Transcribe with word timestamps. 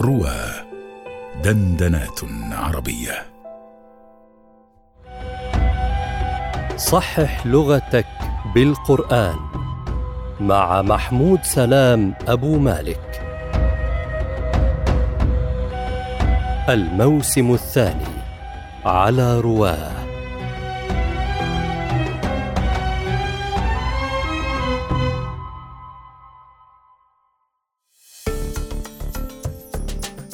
روى 0.00 0.36
دندنات 1.44 2.20
عربية. 2.52 3.26
صحح 6.76 7.46
لغتك 7.46 8.06
بالقرآن 8.54 9.36
مع 10.40 10.82
محمود 10.82 11.42
سلام 11.42 12.14
أبو 12.28 12.58
مالك. 12.58 13.22
الموسم 16.68 17.52
الثاني 17.54 18.16
على 18.84 19.40
رواه. 19.40 20.05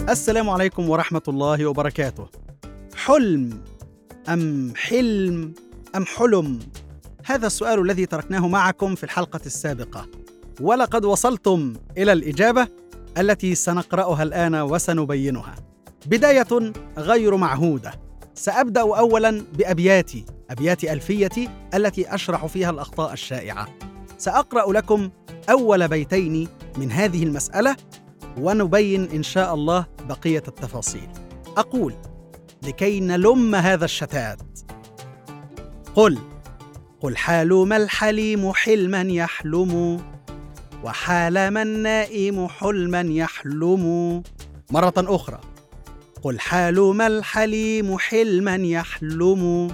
السلام 0.09 0.50
عليكم 0.50 0.91
ورحمة 0.91 1.23
الله 1.29 1.66
وبركاته. 1.66 2.29
حلم 2.95 3.62
أم 4.28 4.73
حلم 4.77 5.55
أم 5.97 6.05
حلم؟ 6.05 6.59
هذا 7.25 7.47
السؤال 7.47 7.80
الذي 7.80 8.06
تركناه 8.06 8.48
معكم 8.48 8.95
في 8.95 9.05
الحلقة 9.05 9.41
السابقة، 9.47 10.06
ولقد 10.61 11.05
وصلتم 11.05 11.75
إلى 11.98 12.12
الإجابة 12.12 12.69
التي 13.19 13.55
سنقرأها 13.55 14.23
الآن 14.23 14.55
وسنبينها. 14.55 15.55
بداية 16.06 16.73
غير 16.98 17.37
معهودة. 17.37 17.92
سأبدأ 18.34 18.80
أولاً 18.80 19.42
بأبياتي، 19.59 20.25
أبيات 20.50 20.84
ألفيتي 20.84 21.48
التي 21.75 22.14
أشرح 22.14 22.47
فيها 22.47 22.70
الأخطاء 22.70 23.12
الشائعة. 23.12 23.69
سأقرأ 24.19 24.73
لكم 24.73 25.11
أول 25.50 25.89
بيتين 25.89 26.48
من 26.78 26.92
هذه 26.92 27.23
المسألة 27.23 27.77
ونبين 28.41 29.10
إن 29.10 29.22
شاء 29.22 29.54
الله 29.54 29.86
بقية 30.09 30.42
التفاصيل. 30.48 31.09
أقول 31.56 31.95
لكي 32.62 33.00
نلم 33.00 33.55
هذا 33.55 33.84
الشتات. 33.84 34.39
قل 35.94 36.19
قل 37.00 37.16
حالم 37.16 37.72
الحليم 37.72 38.52
حلما 38.52 39.02
يحلم 39.02 40.00
وحالم 40.84 41.58
النائم 41.58 42.48
حلما 42.48 43.00
يحلم. 43.00 43.84
مرة 44.70 44.94
أخرى 44.96 45.41
قل 46.22 46.41
حالم 46.41 47.00
الحليم 47.00 47.98
حلما 47.98 48.55
يحلم 48.55 49.70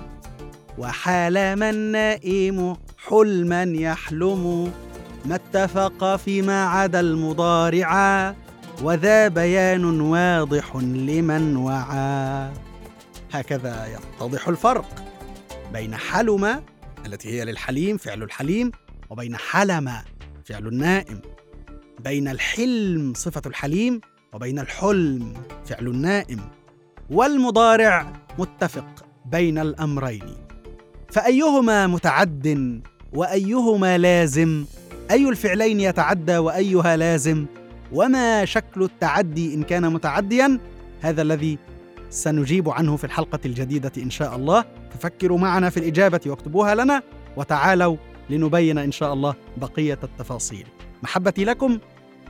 وحالم 0.78 1.62
النائم 1.62 2.76
حلما 3.06 3.62
يحلم. 3.62 4.72
ما 5.24 5.34
اتفق 5.34 6.16
فيما 6.16 6.64
عدا 6.64 7.00
المضارع 7.00 8.34
وذا 8.82 9.28
بيان 9.28 10.00
واضح 10.00 10.76
لمن 10.76 11.56
وعى. 11.56 12.50
هكذا 13.32 13.86
يتضح 13.86 14.48
الفرق 14.48 15.04
بين 15.72 15.96
حلم 15.96 16.62
التي 17.06 17.28
هي 17.28 17.44
للحليم 17.44 17.96
فعل 17.96 18.22
الحليم 18.22 18.72
وبين 19.10 19.36
حلم 19.36 19.90
فعل 20.44 20.66
النائم. 20.66 21.20
بين 22.04 22.28
الحلم 22.28 23.12
صفة 23.16 23.42
الحليم 23.46 24.00
وبين 24.32 24.58
الحلم 24.58 25.34
فعل 25.66 25.86
النائم. 25.86 26.40
والمضارع 27.10 28.12
متفق 28.38 29.06
بين 29.24 29.58
الأمرين. 29.58 30.36
فأيهما 31.10 31.86
متعد 31.86 32.82
وأيهما 33.12 33.98
لازم؟ 33.98 34.64
أي 35.10 35.28
الفعلين 35.28 35.80
يتعدى 35.80 36.38
وأيها 36.38 36.96
لازم؟ 36.96 37.46
وما 37.92 38.44
شكل 38.44 38.82
التعدي 38.82 39.54
إن 39.54 39.62
كان 39.62 39.92
متعديا؟ 39.92 40.58
هذا 41.00 41.22
الذي 41.22 41.58
سنجيب 42.10 42.70
عنه 42.70 42.96
في 42.96 43.04
الحلقة 43.04 43.38
الجديدة 43.44 43.92
إن 43.98 44.10
شاء 44.10 44.36
الله. 44.36 44.64
ففكروا 44.90 45.38
معنا 45.38 45.70
في 45.70 45.76
الإجابة 45.76 46.20
واكتبوها 46.26 46.74
لنا 46.74 47.02
وتعالوا 47.36 47.96
لنبين 48.30 48.78
إن 48.78 48.92
شاء 48.92 49.12
الله 49.12 49.34
بقية 49.56 49.98
التفاصيل. 50.02 50.66
محبتي 51.02 51.44
لكم 51.44 51.78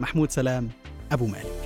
محمود 0.00 0.30
سلام 0.30 0.68
أبو 1.12 1.26
مالك. 1.26 1.57